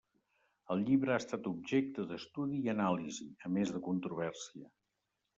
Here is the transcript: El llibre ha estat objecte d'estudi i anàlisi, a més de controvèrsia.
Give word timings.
El 0.75 0.79
llibre 0.85 1.11
ha 1.15 1.17
estat 1.23 1.49
objecte 1.49 2.05
d'estudi 2.11 2.61
i 2.67 2.71
anàlisi, 2.73 3.27
a 3.49 3.53
més 3.59 3.75
de 3.75 3.83
controvèrsia. 3.89 4.65